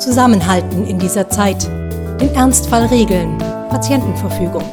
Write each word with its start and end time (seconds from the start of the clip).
Zusammenhalten 0.00 0.86
in 0.86 0.98
dieser 0.98 1.28
Zeit. 1.28 1.68
Den 2.18 2.34
Ernstfall 2.34 2.86
regeln. 2.86 3.36
Patientenverfügung. 3.68 4.64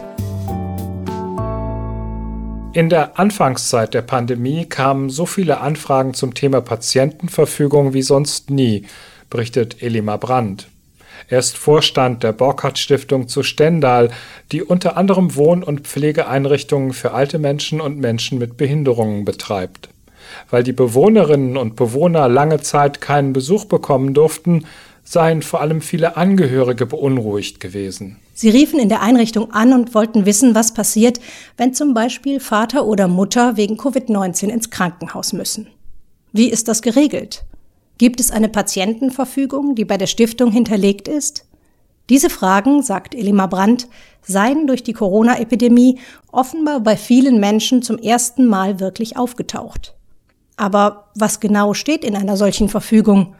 In 2.71 2.87
der 2.87 3.19
Anfangszeit 3.19 3.93
der 3.93 4.03
Pandemie 4.03 4.65
kamen 4.65 5.09
so 5.09 5.25
viele 5.25 5.59
Anfragen 5.59 6.13
zum 6.13 6.33
Thema 6.33 6.61
Patientenverfügung 6.61 7.93
wie 7.93 8.03
sonst 8.03 8.51
nie, 8.51 8.85
berichtet 9.29 9.83
Elima 9.83 10.15
Brandt. 10.15 10.69
Er 11.27 11.39
ist 11.39 11.57
Vorstand 11.57 12.23
der 12.23 12.31
Borkhardt 12.31 12.77
Stiftung 12.77 13.27
zu 13.27 13.43
Stendal, 13.43 14.11
die 14.53 14.63
unter 14.63 14.95
anderem 14.95 15.35
Wohn- 15.35 15.63
und 15.63 15.81
Pflegeeinrichtungen 15.81 16.93
für 16.93 17.11
alte 17.11 17.37
Menschen 17.37 17.81
und 17.81 17.99
Menschen 17.99 18.37
mit 18.37 18.55
Behinderungen 18.55 19.25
betreibt. 19.25 19.89
Weil 20.49 20.63
die 20.63 20.73
Bewohnerinnen 20.73 21.57
und 21.57 21.75
Bewohner 21.75 22.29
lange 22.29 22.61
Zeit 22.61 23.01
keinen 23.01 23.33
Besuch 23.33 23.65
bekommen 23.65 24.13
durften, 24.13 24.65
seien 25.07 25.41
vor 25.41 25.61
allem 25.61 25.79
viele 25.79 26.17
Angehörige 26.17 26.85
beunruhigt 26.85 27.61
gewesen. 27.61 28.17
Sie 28.33 28.49
riefen 28.49 28.77
in 28.77 28.89
der 28.89 29.01
Einrichtung 29.01 29.51
an 29.53 29.71
und 29.71 29.95
wollten 29.95 30.25
wissen, 30.25 30.53
was 30.53 30.73
passiert, 30.73 31.21
wenn 31.55 31.73
zum 31.73 31.93
Beispiel 31.93 32.41
Vater 32.41 32.85
oder 32.85 33.07
Mutter 33.07 33.55
wegen 33.55 33.77
Covid-19 33.77 34.49
ins 34.49 34.69
Krankenhaus 34.69 35.31
müssen. 35.31 35.67
Wie 36.33 36.49
ist 36.49 36.67
das 36.67 36.81
geregelt? 36.81 37.45
Gibt 37.97 38.19
es 38.19 38.31
eine 38.31 38.49
Patientenverfügung, 38.49 39.75
die 39.75 39.85
bei 39.85 39.97
der 39.97 40.07
Stiftung 40.07 40.51
hinterlegt 40.51 41.07
ist? 41.07 41.45
Diese 42.09 42.29
Fragen, 42.29 42.83
sagt 42.83 43.15
Elima 43.15 43.47
Brandt, 43.47 43.87
seien 44.21 44.67
durch 44.67 44.83
die 44.83 44.93
Corona-Epidemie 44.93 45.99
offenbar 46.33 46.81
bei 46.81 46.97
vielen 46.97 47.39
Menschen 47.39 47.81
zum 47.81 47.97
ersten 47.97 48.45
Mal 48.45 48.81
wirklich 48.81 49.15
aufgetaucht. 49.15 49.95
Aber 50.57 51.11
was 51.15 51.39
genau 51.39 51.73
steht 51.73 52.03
in 52.03 52.15
einer 52.15 52.35
solchen 52.35 52.67
Verfügung? 52.67 53.35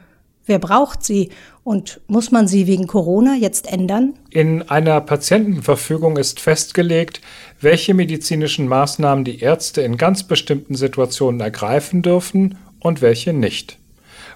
Wer 0.48 0.58
braucht 0.58 1.04
sie? 1.04 1.28
Und 1.62 2.00
muss 2.06 2.30
man 2.30 2.48
sie 2.48 2.66
wegen 2.66 2.86
Corona 2.86 3.36
jetzt 3.36 3.70
ändern? 3.70 4.14
In 4.30 4.62
einer 4.62 4.98
Patientenverfügung 5.02 6.16
ist 6.16 6.40
festgelegt, 6.40 7.20
welche 7.60 7.92
medizinischen 7.92 8.66
Maßnahmen 8.66 9.24
die 9.24 9.40
Ärzte 9.40 9.82
in 9.82 9.98
ganz 9.98 10.22
bestimmten 10.22 10.74
Situationen 10.74 11.38
ergreifen 11.42 12.00
dürfen 12.00 12.56
und 12.80 13.02
welche 13.02 13.34
nicht. 13.34 13.76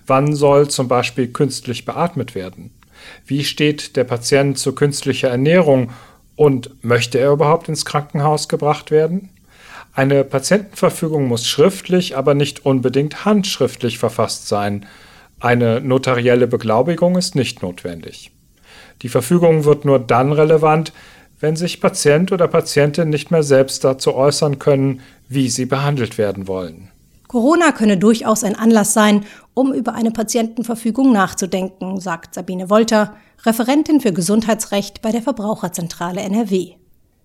Wann 0.06 0.36
soll 0.36 0.68
zum 0.68 0.86
Beispiel 0.86 1.28
künstlich 1.28 1.86
beatmet 1.86 2.34
werden? 2.34 2.72
Wie 3.24 3.42
steht 3.42 3.96
der 3.96 4.04
Patient 4.04 4.58
zu 4.58 4.74
künstlicher 4.74 5.30
Ernährung 5.30 5.92
und 6.36 6.84
möchte 6.84 7.18
er 7.18 7.32
überhaupt 7.32 7.70
ins 7.70 7.86
Krankenhaus 7.86 8.50
gebracht 8.50 8.90
werden? 8.90 9.30
Eine 9.94 10.24
Patientenverfügung 10.24 11.26
muss 11.26 11.46
schriftlich, 11.46 12.18
aber 12.18 12.34
nicht 12.34 12.66
unbedingt 12.66 13.24
handschriftlich 13.24 13.98
verfasst 13.98 14.48
sein. 14.48 14.84
Eine 15.42 15.80
notarielle 15.80 16.46
Beglaubigung 16.46 17.18
ist 17.18 17.34
nicht 17.34 17.62
notwendig. 17.62 18.30
Die 19.02 19.08
Verfügung 19.08 19.64
wird 19.64 19.84
nur 19.84 19.98
dann 19.98 20.30
relevant, 20.30 20.92
wenn 21.40 21.56
sich 21.56 21.80
Patient 21.80 22.30
oder 22.30 22.46
Patientin 22.46 23.10
nicht 23.10 23.32
mehr 23.32 23.42
selbst 23.42 23.82
dazu 23.82 24.14
äußern 24.14 24.60
können, 24.60 25.00
wie 25.28 25.48
sie 25.48 25.66
behandelt 25.66 26.16
werden 26.16 26.46
wollen. 26.46 26.90
Corona 27.26 27.72
könne 27.72 27.96
durchaus 27.96 28.44
ein 28.44 28.54
Anlass 28.54 28.92
sein, 28.92 29.24
um 29.52 29.74
über 29.74 29.94
eine 29.94 30.12
Patientenverfügung 30.12 31.12
nachzudenken, 31.12 31.98
sagt 31.98 32.34
Sabine 32.34 32.70
Wolter, 32.70 33.16
Referentin 33.44 34.00
für 34.00 34.12
Gesundheitsrecht 34.12 35.02
bei 35.02 35.10
der 35.10 35.22
Verbraucherzentrale 35.22 36.20
NRW. 36.20 36.74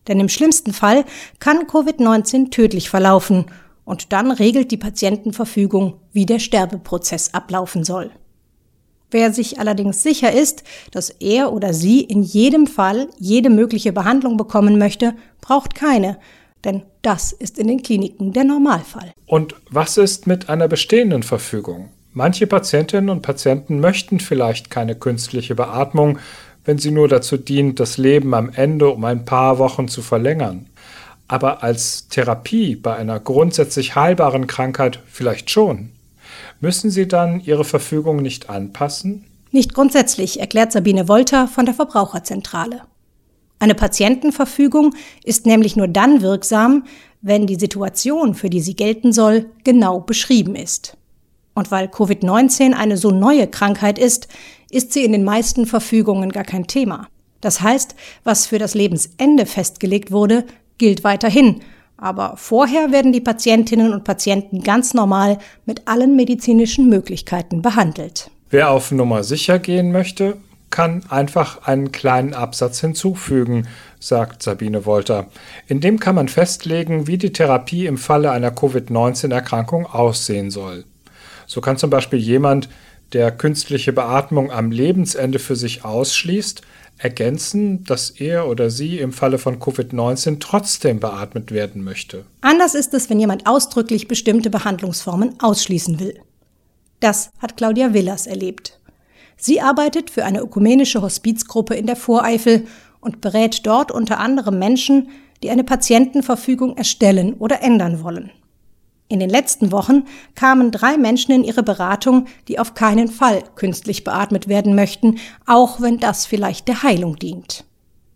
Denn 0.07 0.19
im 0.19 0.29
schlimmsten 0.29 0.73
Fall 0.73 1.05
kann 1.37 1.67
Covid-19 1.67 2.49
tödlich 2.49 2.89
verlaufen 2.89 3.45
und 3.87 4.11
dann 4.11 4.31
regelt 4.31 4.69
die 4.71 4.77
Patientenverfügung, 4.77 5.93
wie 6.11 6.25
der 6.25 6.39
Sterbeprozess 6.39 7.33
ablaufen 7.33 7.85
soll. 7.85 8.11
Wer 9.11 9.31
sich 9.31 9.61
allerdings 9.61 10.03
sicher 10.03 10.29
ist, 10.29 10.65
dass 10.91 11.09
er 11.09 11.53
oder 11.53 11.73
sie 11.73 12.01
in 12.01 12.21
jedem 12.21 12.67
Fall 12.67 13.07
jede 13.17 13.49
mögliche 13.49 13.93
Behandlung 13.93 14.35
bekommen 14.35 14.77
möchte, 14.77 15.13
braucht 15.39 15.73
keine, 15.73 16.17
denn 16.65 16.83
das 17.01 17.31
ist 17.31 17.57
in 17.57 17.69
den 17.69 17.81
Kliniken 17.81 18.33
der 18.33 18.43
Normalfall. 18.43 19.13
Und 19.25 19.55
was 19.69 19.95
ist 19.95 20.27
mit 20.27 20.49
einer 20.49 20.67
bestehenden 20.67 21.23
Verfügung? 21.23 21.87
Manche 22.11 22.45
Patientinnen 22.45 23.09
und 23.09 23.21
Patienten 23.21 23.79
möchten 23.79 24.19
vielleicht 24.19 24.69
keine 24.69 24.95
künstliche 24.95 25.55
Beatmung, 25.55 26.19
wenn 26.65 26.77
sie 26.77 26.91
nur 26.91 27.07
dazu 27.07 27.37
dient, 27.37 27.79
das 27.79 27.97
Leben 27.97 28.33
am 28.33 28.49
Ende 28.49 28.89
um 28.89 29.05
ein 29.05 29.23
paar 29.23 29.59
Wochen 29.59 29.87
zu 29.87 30.01
verlängern 30.01 30.65
aber 31.27 31.63
als 31.63 32.07
Therapie 32.07 32.75
bei 32.75 32.95
einer 32.95 33.19
grundsätzlich 33.19 33.95
heilbaren 33.95 34.47
Krankheit 34.47 34.99
vielleicht 35.07 35.49
schon. 35.49 35.91
Müssen 36.59 36.89
Sie 36.89 37.07
dann 37.07 37.41
Ihre 37.41 37.65
Verfügung 37.65 38.21
nicht 38.21 38.49
anpassen? 38.49 39.25
Nicht 39.51 39.73
grundsätzlich, 39.73 40.39
erklärt 40.39 40.71
Sabine 40.71 41.07
Wolter 41.07 41.47
von 41.47 41.65
der 41.65 41.75
Verbraucherzentrale. 41.75 42.81
Eine 43.59 43.75
Patientenverfügung 43.75 44.93
ist 45.23 45.45
nämlich 45.45 45.75
nur 45.75 45.87
dann 45.87 46.21
wirksam, 46.21 46.83
wenn 47.21 47.47
die 47.47 47.55
Situation, 47.55 48.35
für 48.35 48.49
die 48.49 48.61
sie 48.61 48.75
gelten 48.75 49.11
soll, 49.11 49.47
genau 49.63 49.99
beschrieben 49.99 50.55
ist. 50.55 50.95
Und 51.55 51.71
weil 51.71 51.87
Covid-19 51.87 52.73
eine 52.73 52.97
so 52.97 53.09
neue 53.09 53.47
Krankheit 53.47 53.97
ist, 53.97 54.27
ist 54.69 54.93
sie 54.93 55.03
in 55.03 55.11
den 55.11 55.23
meisten 55.23 55.65
Verfügungen 55.65 56.31
gar 56.31 56.43
kein 56.43 56.67
Thema. 56.67 57.07
Das 57.41 57.61
heißt, 57.61 57.95
was 58.23 58.45
für 58.45 58.59
das 58.59 58.75
Lebensende 58.75 59.45
festgelegt 59.45 60.11
wurde, 60.11 60.45
gilt 60.77 61.03
weiterhin. 61.03 61.61
Aber 61.97 62.35
vorher 62.37 62.91
werden 62.91 63.11
die 63.11 63.21
Patientinnen 63.21 63.93
und 63.93 64.03
Patienten 64.03 64.61
ganz 64.61 64.93
normal 64.93 65.39
mit 65.65 65.87
allen 65.87 66.15
medizinischen 66.15 66.89
Möglichkeiten 66.89 67.61
behandelt. 67.61 68.29
Wer 68.49 68.69
auf 68.69 68.91
Nummer 68.91 69.23
sicher 69.23 69.59
gehen 69.59 69.91
möchte, 69.91 70.37
kann 70.69 71.03
einfach 71.09 71.65
einen 71.65 71.91
kleinen 71.91 72.33
Absatz 72.33 72.81
hinzufügen, 72.81 73.67
sagt 73.99 74.43
Sabine 74.43 74.85
Wolter. 74.85 75.27
In 75.67 75.81
dem 75.81 75.99
kann 75.99 76.15
man 76.15 76.27
festlegen, 76.27 77.07
wie 77.07 77.17
die 77.17 77.33
Therapie 77.33 77.85
im 77.85 77.97
Falle 77.97 78.31
einer 78.31 78.51
Covid-19-Erkrankung 78.51 79.85
aussehen 79.85 80.51
soll. 80.51 80.85
So 81.45 81.61
kann 81.61 81.77
zum 81.77 81.89
Beispiel 81.89 82.19
jemand, 82.19 82.69
der 83.13 83.31
künstliche 83.31 83.93
Beatmung 83.93 84.51
am 84.51 84.71
Lebensende 84.71 85.39
für 85.39 85.55
sich 85.55 85.85
ausschließt, 85.85 86.61
ergänzen, 86.97 87.83
dass 87.83 88.09
er 88.09 88.47
oder 88.47 88.69
sie 88.69 88.99
im 88.99 89.13
Falle 89.13 89.37
von 89.37 89.59
Covid-19 89.59 90.39
trotzdem 90.39 90.99
beatmet 90.99 91.51
werden 91.51 91.83
möchte. 91.83 92.25
Anders 92.41 92.75
ist 92.75 92.93
es, 92.93 93.09
wenn 93.09 93.19
jemand 93.19 93.47
ausdrücklich 93.47 94.07
bestimmte 94.07 94.49
Behandlungsformen 94.49 95.35
ausschließen 95.39 95.99
will. 95.99 96.19
Das 96.99 97.29
hat 97.39 97.57
Claudia 97.57 97.93
Willers 97.93 98.25
erlebt. 98.25 98.79
Sie 99.37 99.61
arbeitet 99.61 100.09
für 100.09 100.25
eine 100.25 100.39
ökumenische 100.39 101.01
Hospizgruppe 101.01 101.75
in 101.75 101.85
der 101.85 101.95
Voreifel 101.95 102.65
und 102.99 103.21
berät 103.21 103.65
dort 103.67 103.91
unter 103.91 104.19
anderem 104.19 104.57
Menschen, 104.57 105.09
die 105.43 105.51
eine 105.51 105.63
Patientenverfügung 105.63 106.75
erstellen 106.75 107.35
oder 107.35 107.61
ändern 107.61 108.03
wollen. 108.03 108.31
In 109.09 109.19
den 109.19 109.29
letzten 109.29 109.71
Wochen 109.71 110.03
kamen 110.35 110.71
drei 110.71 110.97
Menschen 110.97 111.31
in 111.31 111.43
ihre 111.45 111.63
Beratung, 111.63 112.25
die 112.49 112.59
auf 112.59 112.73
keinen 112.73 113.07
Fall 113.07 113.43
künstlich 113.55 114.03
beatmet 114.03 114.49
werden 114.49 114.75
möchten, 114.75 115.19
auch 115.45 115.79
wenn 115.79 115.99
das 115.99 116.25
vielleicht 116.25 116.67
der 116.67 116.83
Heilung 116.83 117.17
dient. 117.17 117.63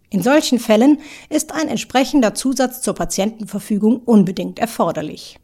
In 0.10 0.22
solchen 0.22 0.60
Fällen 0.60 1.00
ist 1.30 1.54
ein 1.54 1.70
entsprechender 1.70 2.36
Zusatz 2.36 2.82
zur 2.82 2.94
Patientenverfügung 2.94 4.02
unbedingt 4.04 4.60
erforderlich. 4.60 5.40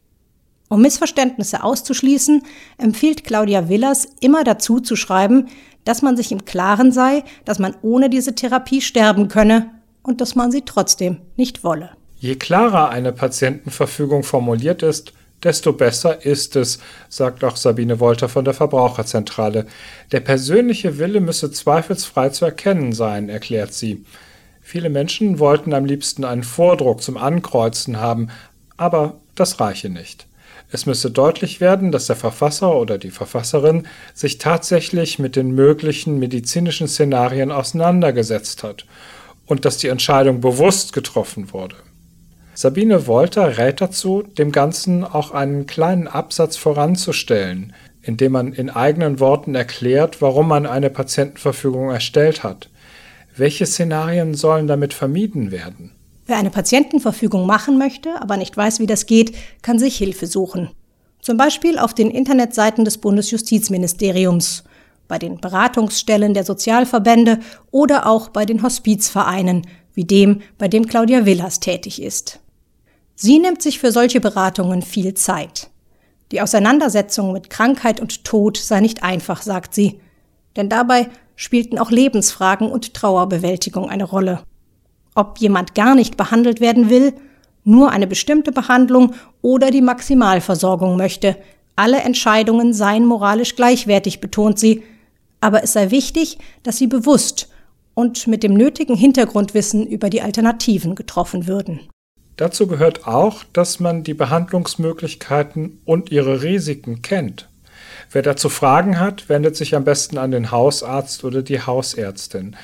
Um 0.67 0.81
Missverständnisse 0.81 1.63
auszuschließen, 1.63 2.43
empfiehlt 2.77 3.23
Claudia 3.23 3.69
Willers 3.69 4.05
immer 4.19 4.43
dazu 4.43 4.81
zu 4.81 4.97
schreiben, 4.97 5.47
dass 5.85 6.01
man 6.01 6.17
sich 6.17 6.33
im 6.33 6.43
Klaren 6.43 6.91
sei, 6.91 7.23
dass 7.45 7.59
man 7.59 7.73
ohne 7.81 8.09
diese 8.09 8.35
Therapie 8.35 8.81
sterben 8.81 9.29
könne 9.29 9.71
und 10.03 10.19
dass 10.19 10.35
man 10.35 10.51
sie 10.51 10.63
trotzdem 10.63 11.21
nicht 11.37 11.63
wolle. 11.63 11.91
Je 12.19 12.35
klarer 12.35 12.89
eine 12.89 13.13
Patientenverfügung 13.13 14.23
formuliert 14.23 14.83
ist, 14.83 15.13
desto 15.43 15.73
besser 15.73 16.25
ist 16.25 16.55
es, 16.55 16.79
sagt 17.09 17.43
auch 17.43 17.57
Sabine 17.57 17.99
Wolter 17.99 18.29
von 18.29 18.45
der 18.45 18.53
Verbraucherzentrale. 18.53 19.67
Der 20.11 20.19
persönliche 20.19 20.97
Wille 20.97 21.21
müsse 21.21 21.51
zweifelsfrei 21.51 22.29
zu 22.29 22.45
erkennen 22.45 22.93
sein, 22.93 23.29
erklärt 23.29 23.73
sie. 23.73 24.03
Viele 24.61 24.89
Menschen 24.89 25.39
wollten 25.39 25.73
am 25.73 25.85
liebsten 25.85 26.25
einen 26.25 26.43
Vordruck 26.43 27.01
zum 27.01 27.17
Ankreuzen 27.17 28.01
haben, 28.01 28.29
aber 28.75 29.15
das 29.35 29.59
reiche 29.59 29.89
nicht. 29.89 30.27
Es 30.69 30.85
müsse 30.85 31.09
deutlich 31.09 31.61
werden, 31.61 31.93
dass 31.93 32.07
der 32.07 32.17
Verfasser 32.17 32.75
oder 32.75 32.97
die 32.97 33.11
Verfasserin 33.11 33.87
sich 34.13 34.37
tatsächlich 34.37 35.17
mit 35.17 35.37
den 35.37 35.51
möglichen 35.51 36.19
medizinischen 36.19 36.89
Szenarien 36.89 37.51
auseinandergesetzt 37.51 38.63
hat 38.63 38.85
und 39.45 39.63
dass 39.63 39.77
die 39.77 39.87
Entscheidung 39.87 40.41
bewusst 40.41 40.91
getroffen 40.91 41.53
wurde. 41.53 41.77
Sabine 42.59 43.05
Wolter 43.05 43.59
rät 43.59 43.81
dazu, 43.81 44.23
dem 44.23 44.51
Ganzen 44.51 45.03
auch 45.03 45.29
einen 45.29 45.67
kleinen 45.67 46.07
Absatz 46.07 46.57
voranzustellen, 46.57 47.71
indem 48.01 48.31
man 48.31 48.51
in 48.51 48.71
eigenen 48.71 49.19
Worten 49.19 49.53
erklärt, 49.53 50.23
warum 50.23 50.47
man 50.47 50.65
eine 50.65 50.89
Patientenverfügung 50.89 51.91
erstellt 51.91 52.41
hat. 52.41 52.71
Welche 53.35 53.67
Szenarien 53.67 54.33
sollen 54.33 54.65
damit 54.65 54.95
vermieden 54.95 55.51
werden? 55.51 55.91
Wer 56.25 56.37
eine 56.37 56.49
Patientenverfügung 56.49 57.45
machen 57.45 57.77
möchte, 57.77 58.19
aber 58.19 58.37
nicht 58.37 58.57
weiß, 58.57 58.79
wie 58.79 58.87
das 58.87 59.05
geht, 59.05 59.35
kann 59.61 59.77
sich 59.77 59.95
Hilfe 59.95 60.25
suchen. 60.25 60.71
Zum 61.21 61.37
Beispiel 61.37 61.77
auf 61.77 61.93
den 61.93 62.09
Internetseiten 62.09 62.85
des 62.85 62.97
Bundesjustizministeriums. 62.97 64.63
bei 65.07 65.19
den 65.19 65.39
Beratungsstellen 65.39 66.33
der 66.33 66.43
Sozialverbände 66.43 67.37
oder 67.69 68.07
auch 68.07 68.29
bei 68.29 68.45
den 68.45 68.63
Hospizvereinen, 68.63 69.67
wie 69.93 70.05
dem, 70.05 70.41
bei 70.57 70.67
dem 70.67 70.87
Claudia 70.87 71.25
Villas 71.25 71.59
tätig 71.59 72.01
ist. 72.01 72.39
Sie 73.19 73.39
nimmt 73.39 73.63
sich 73.63 73.79
für 73.79 73.91
solche 73.91 74.21
Beratungen 74.21 74.83
viel 74.83 75.15
Zeit. 75.15 75.71
Die 76.31 76.39
Auseinandersetzung 76.39 77.33
mit 77.33 77.49
Krankheit 77.49 77.99
und 77.99 78.23
Tod 78.23 78.57
sei 78.57 78.79
nicht 78.79 79.01
einfach, 79.01 79.41
sagt 79.41 79.73
sie, 79.73 79.99
denn 80.55 80.69
dabei 80.69 81.09
spielten 81.35 81.79
auch 81.79 81.89
Lebensfragen 81.89 82.69
und 82.71 82.93
Trauerbewältigung 82.93 83.89
eine 83.89 84.03
Rolle. 84.03 84.43
Ob 85.15 85.39
jemand 85.39 85.73
gar 85.73 85.95
nicht 85.95 86.15
behandelt 86.15 86.61
werden 86.61 86.91
will, 86.91 87.11
nur 87.63 87.89
eine 87.89 88.05
bestimmte 88.05 88.51
Behandlung 88.51 89.15
oder 89.41 89.71
die 89.71 89.81
Maximalversorgung 89.81 90.95
möchte, 90.95 91.37
alle 91.75 92.01
Entscheidungen 92.01 92.71
seien 92.71 93.07
moralisch 93.07 93.55
gleichwertig, 93.55 94.21
betont 94.21 94.59
sie, 94.59 94.83
aber 95.41 95.63
es 95.63 95.73
sei 95.73 95.89
wichtig, 95.89 96.37
dass 96.61 96.77
sie 96.77 96.87
bewusst 96.87 97.49
und 97.95 98.27
mit 98.27 98.43
dem 98.43 98.53
nötigen 98.53 98.95
Hintergrundwissen 98.95 99.87
über 99.87 100.11
die 100.11 100.21
Alternativen 100.21 100.93
getroffen 100.93 101.47
würden. 101.47 101.79
Dazu 102.37 102.67
gehört 102.67 103.07
auch, 103.07 103.43
dass 103.51 103.79
man 103.79 104.03
die 104.03 104.13
Behandlungsmöglichkeiten 104.13 105.81
und 105.85 106.11
ihre 106.11 106.43
Risiken 106.43 107.01
kennt. 107.01 107.49
Wer 108.11 108.21
dazu 108.21 108.47
Fragen 108.49 108.99
hat, 108.99 109.27
wendet 109.27 109.55
sich 109.55 109.75
am 109.75 109.83
besten 109.83 110.17
an 110.17 110.31
den 110.31 110.51
Hausarzt 110.51 111.23
oder 111.23 111.41
die 111.41 111.61
Hausärztin. 111.61 112.55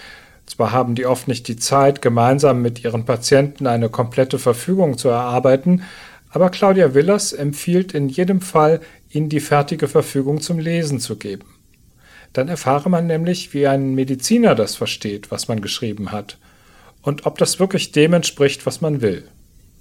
Zwar 0.45 0.71
haben 0.71 0.93
die 0.93 1.05
oft 1.05 1.27
nicht 1.27 1.47
die 1.47 1.57
Zeit, 1.57 2.01
gemeinsam 2.01 2.61
mit 2.61 2.83
ihren 2.83 3.05
Patienten 3.05 3.65
eine 3.65 3.89
komplette 3.89 4.37
Verfügung 4.37 4.97
zu 4.97 5.09
erarbeiten, 5.09 5.83
aber 6.29 6.49
Claudia 6.49 6.93
Willers 6.93 7.33
empfiehlt 7.33 7.93
in 7.93 8.09
jedem 8.09 8.41
Fall, 8.41 8.79
ihnen 9.09 9.29
die 9.29 9.39
fertige 9.39 9.87
Verfügung 9.87 10.41
zum 10.41 10.59
Lesen 10.59 10.99
zu 10.99 11.15
geben. 11.15 11.45
Dann 12.33 12.47
erfahre 12.47 12.89
man 12.89 13.07
nämlich, 13.07 13.53
wie 13.53 13.67
ein 13.67 13.95
Mediziner 13.95 14.55
das 14.55 14.75
versteht, 14.75 15.31
was 15.31 15.47
man 15.47 15.61
geschrieben 15.61 16.11
hat, 16.11 16.37
und 17.01 17.25
ob 17.25 17.37
das 17.37 17.59
wirklich 17.59 17.91
dem 17.91 18.13
entspricht, 18.13 18.65
was 18.65 18.81
man 18.81 19.01
will. 19.01 19.27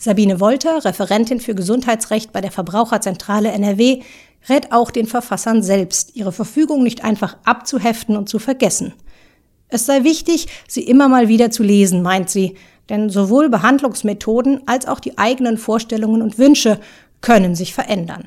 Sabine 0.03 0.41
Wolter, 0.41 0.85
Referentin 0.85 1.39
für 1.39 1.55
Gesundheitsrecht 1.55 2.33
bei 2.33 2.41
der 2.41 2.51
Verbraucherzentrale 2.51 3.53
NRW, 3.53 4.03
rät 4.49 4.73
auch 4.73 4.91
den 4.91 5.07
Verfassern 5.07 5.63
selbst, 5.63 6.17
ihre 6.17 6.33
Verfügung 6.33 6.83
nicht 6.83 7.05
einfach 7.05 7.37
abzuheften 7.45 8.17
und 8.17 8.29
zu 8.29 8.41
vergessen. 8.41 8.95
Es 9.69 9.87
sei 9.87 10.03
wichtig, 10.03 10.49
sie 10.67 10.83
immer 10.83 11.09
mal 11.09 11.29
wieder 11.29 11.53
zu 11.53 11.63
lesen, 11.63 12.03
meint 12.03 12.31
sie, 12.31 12.57
denn 12.89 13.11
sowohl 13.11 13.49
Behandlungsmethoden 13.49 14.63
als 14.67 14.89
auch 14.89 14.99
die 14.99 15.19
eigenen 15.19 15.57
Vorstellungen 15.57 16.21
und 16.21 16.37
Wünsche 16.37 16.81
können 17.21 17.55
sich 17.55 17.73
verändern. 17.73 18.27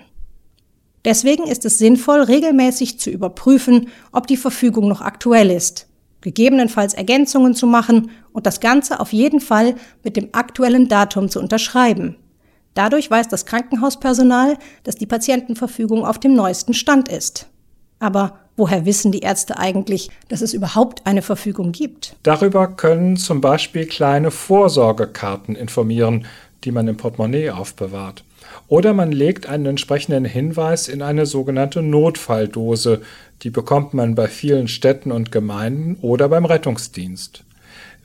Deswegen 1.04 1.44
ist 1.44 1.66
es 1.66 1.78
sinnvoll, 1.78 2.22
regelmäßig 2.22 3.02
zu 3.02 3.10
überprüfen, 3.10 3.90
ob 4.14 4.28
die 4.28 4.38
Verfügung 4.38 4.88
noch 4.88 5.02
aktuell 5.02 5.52
ist, 5.52 5.90
gegebenenfalls 6.26 6.96
Ergänzungen 6.96 7.54
zu 7.54 7.68
machen 7.68 8.10
und 8.34 8.48
das 8.48 8.60
Ganze 8.60 9.00
auf 9.00 9.14
jeden 9.14 9.40
Fall 9.40 9.76
mit 10.04 10.18
dem 10.18 10.30
aktuellen 10.32 10.88
Datum 10.88 11.30
zu 11.30 11.40
unterschreiben. 11.40 12.16
Dadurch 12.74 13.12
weiß 13.12 13.28
das 13.28 13.46
Krankenhauspersonal, 13.46 14.58
dass 14.84 14.96
die 14.96 15.06
Patientenverfügung 15.06 16.04
auf 16.04 16.18
dem 16.18 16.34
neuesten 16.34 16.74
Stand 16.74 17.10
ist. 17.10 17.48
Aber 18.00 18.40
woher 18.58 18.86
wissen 18.86 19.12
die 19.12 19.20
Ärzte 19.20 19.60
eigentlich, 19.60 20.10
dass 20.28 20.42
es 20.42 20.56
überhaupt 20.56 21.06
eine 21.06 21.22
Verfügung 21.22 21.72
gibt? 21.72 22.16
Darüber 22.24 22.70
können 22.70 23.18
zum 23.18 23.40
Beispiel 23.40 23.86
kleine 23.86 24.32
Vorsorgekarten 24.32 25.56
informieren, 25.56 26.26
die 26.66 26.72
man 26.72 26.88
im 26.88 26.98
Portemonnaie 26.98 27.52
aufbewahrt. 27.52 28.24
Oder 28.68 28.94
man 28.94 29.12
legt 29.12 29.48
einen 29.48 29.68
entsprechenden 29.68 30.26
Hinweis 30.26 30.88
in 30.88 31.02
eine 31.02 31.26
sogenannte 31.26 31.82
Notfalldose. 31.82 33.02
Die 33.44 33.50
bekommt 33.50 33.94
man 33.94 34.16
bei 34.16 34.28
vielen 34.28 34.68
Städten 34.68 35.12
und 35.12 35.32
Gemeinden 35.32 35.98
oder 36.02 36.30
beim 36.30 36.46
Rettungsdienst. 36.46 37.44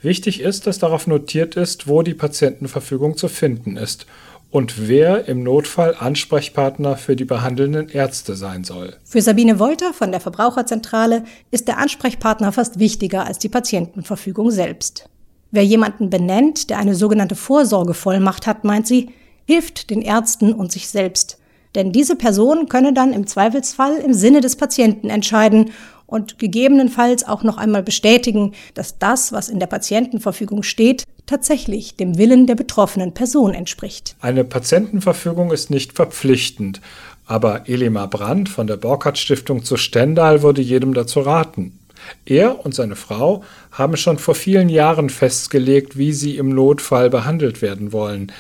Wichtig 0.03 0.41
ist, 0.41 0.67
dass 0.67 0.79
darauf 0.79 1.07
notiert 1.07 1.57
ist, 1.57 1.89
wo 1.89 2.03
die 2.03 2.15
Patientenverfügung 2.15 3.17
zu 3.17 3.29
finden 3.29 3.77
ist 3.77 4.07
und 4.51 4.89
wer 4.89 5.29
im 5.29 5.43
Notfall 5.43 5.95
Ansprechpartner 5.99 6.97
für 6.97 7.17
die 7.17 7.25
behandelnden 7.25 7.89
Ärzte 7.89 8.35
sein 8.35 8.65
soll. 8.65 8.97
Für 9.05 9.23
Sabine 9.23 9.59
Wolter 9.59 9.93
von 9.93 10.11
der 10.11 10.21
Verbraucherzentrale 10.21 11.25
ist 11.51 11.69
der 11.69 11.79
Ansprechpartner 11.79 12.51
fast 12.53 12.79
wichtiger 12.79 13.27
als 13.27 13.39
die 13.39 13.49
Patientenverfügung 13.49 14.51
selbst. 14.51 15.09
Wer 15.51 15.65
jemanden 15.65 16.11
benennt, 16.11 16.71
der 16.71 16.79
eine 16.79 16.95
sogenannte 16.95 17.35
Vorsorgevollmacht 17.35 18.47
hat, 18.47 18.65
meint 18.65 18.87
sie, 18.87 19.11
hilft 19.47 19.91
den 19.91 20.01
Ärzten 20.01 20.53
und 20.53 20.71
sich 20.71 20.89
selbst. 20.89 21.39
Denn 21.75 21.93
diese 21.93 22.17
Person 22.17 22.69
könne 22.69 22.93
dann 22.93 23.13
im 23.13 23.27
Zweifelsfall 23.27 23.97
im 23.97 24.13
Sinne 24.13 24.41
des 24.41 24.57
Patienten 24.57 25.09
entscheiden 25.09 25.71
und 26.07 26.39
gegebenenfalls 26.39 27.27
auch 27.27 27.43
noch 27.43 27.57
einmal 27.57 27.83
bestätigen, 27.83 28.53
dass 28.75 28.99
das, 28.99 29.33
was 29.33 29.49
in 29.49 29.61
der 29.61 29.69
Patientenverfügung 29.69 30.63
steht, 30.63 31.05
tatsächlich 31.27 31.97
dem 31.97 32.19
Willen 32.19 32.47
der 32.47 32.57
betroffenen 32.57 33.13
Person 33.13 33.55
entspricht. 33.55 34.17
Eine 34.21 34.45
Patientenverfügung 34.45 35.53
ist 35.53 35.71
nicht 35.71 35.93
verpflichtend, 35.93 36.81
aber 37.27 37.69
Elimar 37.69 38.09
Brandt 38.09 38.49
von 38.49 38.67
der 38.67 38.77
Borkert 38.77 39.19
Stiftung 39.19 39.65
zu 39.65 39.77
Stendal 39.77 40.43
würde 40.43 40.63
jedem 40.63 40.95
dazu 40.95 41.21
raten. 41.21 41.80
Er 42.25 42.65
und 42.65 42.75
seine 42.75 42.97
Frau 42.97 43.45
haben 43.73 43.97
schon 43.97 44.19
vor 44.19 44.35
vielen 44.35 44.69
Jahren 44.69 45.11
festgelegt, 45.11 45.97
wie 45.97 46.13
sie 46.13 46.37
im 46.37 46.51
Notfall 46.51 47.11
behandelt 47.11 47.63
werden 47.63 47.93
wollen. 47.93 48.33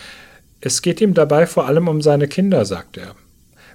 Es 0.61 0.83
geht 0.83 1.01
ihm 1.01 1.15
dabei 1.15 1.47
vor 1.47 1.67
allem 1.67 1.89
um 1.89 2.03
seine 2.03 2.29
Kinder, 2.29 2.65
sagt 2.65 2.97
er. 2.97 3.15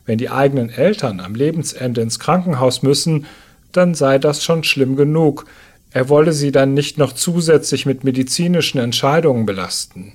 Wenn 0.06 0.18
die 0.18 0.30
eigenen 0.30 0.70
Eltern 0.70 1.20
am 1.20 1.34
Lebensende 1.34 2.02
ins 2.02 2.20
Krankenhaus 2.20 2.84
müssen, 2.84 3.26
dann 3.72 3.96
sei 3.96 4.20
das 4.20 4.44
schon 4.44 4.64
schlimm 4.64 4.96
genug. 4.96 5.46
Er 5.92 6.10
wolle 6.10 6.34
sie 6.34 6.52
dann 6.52 6.74
nicht 6.74 6.98
noch 6.98 7.14
zusätzlich 7.14 7.86
mit 7.86 8.04
medizinischen 8.04 8.80
Entscheidungen 8.80 9.46
belasten. 9.46 10.14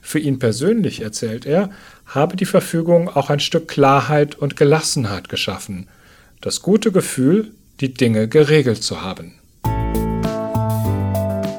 Für 0.00 0.18
ihn 0.18 0.38
persönlich, 0.38 1.00
erzählt 1.00 1.46
er, 1.46 1.70
habe 2.06 2.36
die 2.36 2.44
Verfügung 2.44 3.08
auch 3.08 3.30
ein 3.30 3.40
Stück 3.40 3.68
Klarheit 3.68 4.34
und 4.36 4.56
Gelassenheit 4.56 5.28
geschaffen. 5.28 5.88
Das 6.40 6.62
gute 6.62 6.92
Gefühl, 6.92 7.52
die 7.84 7.92
Dinge 7.92 8.28
geregelt 8.28 8.82
zu 8.82 9.02
haben. 9.02 9.34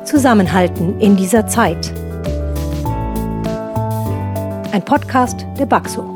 Zusammenhalten 0.05 0.99
in 0.99 1.15
dieser 1.15 1.45
Zeit. 1.45 1.93
Ein 4.71 4.83
Podcast 4.83 5.45
der 5.59 5.67
Baxo. 5.67 6.14